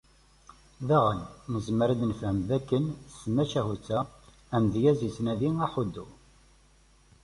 [0.87, 1.21] Daɣen,
[1.51, 3.99] nezmer ad d-nefhem d akken s tmacahut-a,
[4.55, 6.05] amedyaz ittnadi aḥuddu.